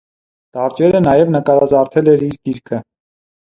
Դարջերը 0.57 1.01
նաև 1.09 1.35
նկարազարդել 1.35 2.11
էր 2.17 2.27
իր 2.31 2.35
գիրքը։ 2.49 2.83